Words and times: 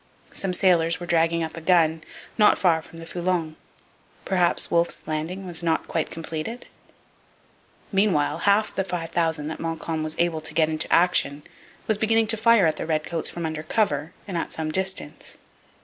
Some 0.31 0.55
sailors 0.55 0.99
were 0.99 1.05
dragging 1.05 1.43
up 1.43 1.55
a 1.55 1.61
gun, 1.61 2.03
not 2.35 2.57
far 2.57 2.81
from 2.81 2.97
the 2.97 3.05
Foulon. 3.05 3.55
Perhaps 4.25 4.71
Wolfe's 4.71 5.07
landing 5.07 5.45
was 5.45 5.61
not 5.61 5.87
quite 5.87 6.09
completed? 6.09 6.65
Meanwhile 7.91 8.39
half 8.39 8.73
the 8.73 8.83
5,000 8.83 9.47
that 9.49 9.59
Montcalm 9.59 10.01
was 10.01 10.15
able 10.17 10.41
to 10.41 10.55
get 10.55 10.69
into 10.69 10.91
action 10.91 11.43
was 11.85 11.99
beginning 11.99 12.25
to 12.29 12.35
fire 12.37 12.65
at 12.65 12.77
the 12.77 12.87
redcoats 12.87 13.29
from 13.29 13.45
under 13.45 13.61
cover 13.61 14.11
and 14.27 14.39
at 14.39 14.51
some 14.51 14.71
distance. 14.71 15.37